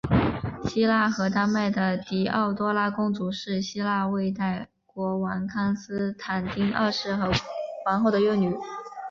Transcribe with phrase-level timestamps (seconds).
[0.63, 7.31] 希腊和丹麦的狄奥多拉公主是希腊未代国王康斯坦丁二世和
[7.85, 8.57] 王后的幼女。